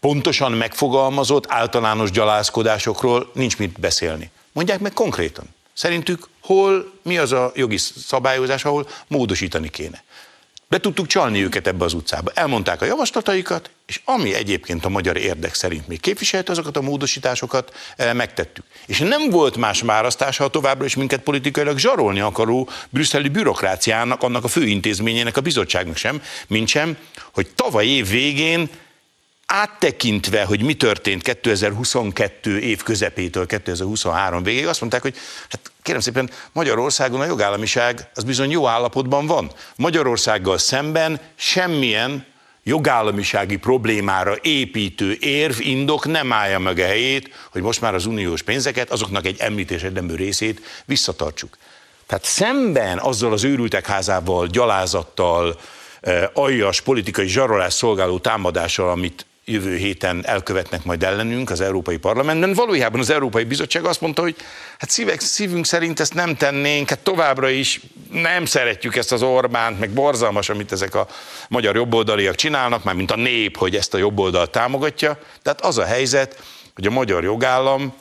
[0.01, 4.30] pontosan megfogalmazott általános gyalázkodásokról nincs mit beszélni.
[4.53, 5.45] Mondják meg konkrétan.
[5.72, 10.03] Szerintük hol, mi az a jogi szabályozás, ahol módosítani kéne.
[10.70, 12.30] Be tudtuk csalni őket ebbe az utcába.
[12.34, 17.74] Elmondták a javaslataikat, és ami egyébként a magyar érdek szerint még képviselt, azokat a módosításokat
[17.96, 18.64] eh, megtettük.
[18.86, 24.44] És nem volt más választás, ha továbbra is minket politikailag zsarolni akaró brüsszeli bürokráciának, annak
[24.44, 26.96] a főintézményének, a bizottságnak sem, mint sem,
[27.32, 28.68] hogy tavaly év végén
[29.53, 35.14] áttekintve, hogy mi történt 2022 év közepétől 2023 végéig, azt mondták, hogy
[35.48, 39.51] hát kérem szépen, Magyarországon a jogállamiság az bizony jó állapotban van.
[39.76, 42.26] Magyarországgal szemben semmilyen
[42.62, 48.42] jogállamisági problémára építő érv, indok nem állja meg a helyét, hogy most már az uniós
[48.42, 51.57] pénzeket, azoknak egy említés érdemű részét visszatartsuk.
[52.07, 55.61] Tehát szemben azzal az őrültek házával, gyalázattal,
[56.01, 62.53] eh, aljas politikai zsarolás szolgáló támadással, amit jövő héten elkövetnek majd ellenünk az Európai Parlamentben.
[62.53, 64.36] Valójában az Európai Bizottság azt mondta, hogy
[64.78, 67.80] hát szívek, szívünk szerint ezt nem tennénk, hát továbbra is
[68.11, 71.07] nem szeretjük ezt az Orbánt, meg borzalmas, amit ezek a
[71.49, 75.18] magyar jobboldaliak csinálnak, már mint a nép, hogy ezt a jobboldal támogatja.
[75.43, 76.43] Tehát az a helyzet,
[76.74, 77.95] hogy a magyar jogállam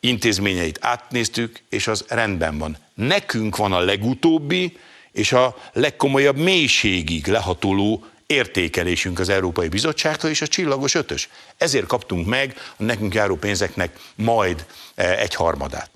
[0.00, 2.76] intézményeit átnéztük, és az rendben van.
[2.94, 4.76] Nekünk van a legutóbbi
[5.12, 11.28] és a legkomolyabb mélységig lehatoló értékelésünk az Európai Bizottságtól, és a csillagos ötös.
[11.56, 15.90] Ezért kaptunk meg a nekünk járó pénzeknek majd eh, egy harmadát.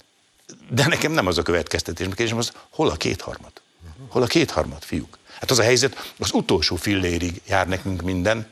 [0.71, 3.53] De nekem nem az a következtetés, mert az, hol a kétharmad?
[4.09, 5.19] Hol a kétharmad, fiúk?
[5.41, 8.47] Hát az a helyzet, az utolsó fillérig jár nekünk minden.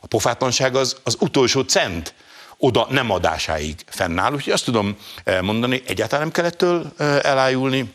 [0.00, 2.14] A pofátlanság az, az utolsó cent
[2.56, 4.32] oda nem adásáig fennáll.
[4.32, 6.62] Úgyhogy azt tudom eh, mondani, egyáltalán nem kellett
[6.96, 7.92] eh, elájulni,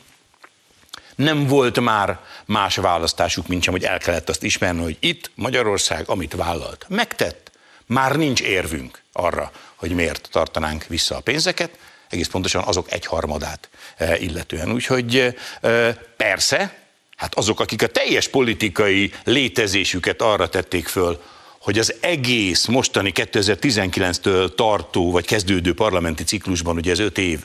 [1.18, 6.08] nem volt már más választásuk, mint sem, hogy el kellett azt ismerni, hogy itt Magyarország,
[6.08, 7.50] amit vállalt, megtett,
[7.86, 11.70] már nincs érvünk arra, hogy miért tartanánk vissza a pénzeket,
[12.08, 14.72] egész pontosan azok egyharmadát e, illetően.
[14.72, 16.78] Úgyhogy e, persze,
[17.16, 21.22] hát azok, akik a teljes politikai létezésüket arra tették föl,
[21.58, 27.44] hogy az egész mostani 2019-től tartó, vagy kezdődő parlamenti ciklusban, ugye ez öt év,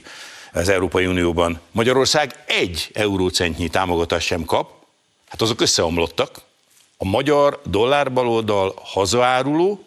[0.53, 1.59] az Európai Unióban.
[1.71, 4.71] Magyarország egy eurócentnyi támogatást sem kap,
[5.27, 6.41] hát azok összeomlottak.
[6.97, 9.85] A magyar dollárbaloldal hazaáruló,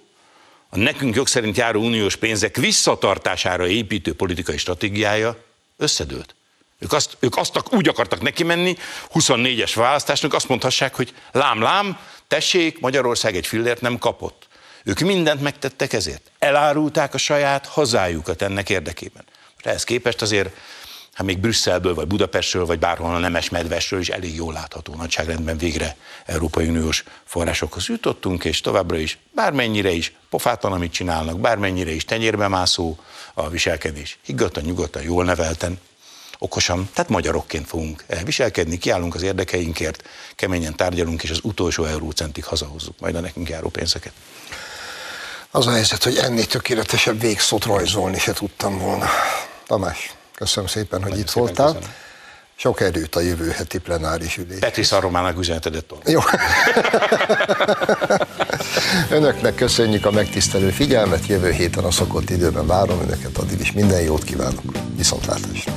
[0.68, 5.44] a nekünk jog szerint járó uniós pénzek visszatartására építő politikai stratégiája
[5.76, 6.34] összedőlt.
[6.78, 8.76] Ők azt, ők azt úgy akartak neki menni,
[9.14, 11.98] 24-es választásnak azt mondhassák, hogy lám, lám,
[12.28, 14.48] tessék, Magyarország egy fillért nem kapott.
[14.84, 16.30] Ők mindent megtettek ezért.
[16.38, 19.24] Elárulták a saját hazájukat ennek érdekében.
[19.66, 20.50] Ehhez képest azért
[21.12, 25.58] hát még Brüsszelből, vagy Budapestről, vagy bárhol a Nemes Medvesről is elég jól látható nagyságrendben
[25.58, 25.96] végre
[26.26, 32.48] Európai Uniós forrásokhoz jutottunk, és továbbra is, bármennyire is pofátlan, amit csinálnak, bármennyire is tenyérbe
[32.48, 32.96] mászó
[33.34, 34.18] a viselkedés.
[34.24, 35.78] Higgadtan, nyugodtan, jól nevelten,
[36.38, 40.02] okosan, tehát magyarokként fogunk viselkedni, kiállunk az érdekeinkért,
[40.34, 44.12] keményen tárgyalunk, és az utolsó eurócentig hazahozzuk majd a nekünk járó pénzeket.
[45.50, 49.08] Az a helyzet, hogy ennél tökéletesebb végszót rajzolni se tudtam volna.
[49.66, 51.66] Tamás, köszönöm szépen, hogy Nagyon itt voltál.
[51.66, 51.94] Köszönöm.
[52.58, 54.58] Sok erőt a jövő heti plenáris ülés.
[54.58, 56.20] Petri Szaromának üzenetedet Jó.
[59.18, 64.00] Önöknek köszönjük a megtisztelő figyelmet, jövő héten a szokott időben várom Önöket, addig is minden
[64.00, 64.62] jót kívánok.
[64.96, 65.72] Viszontlátásra.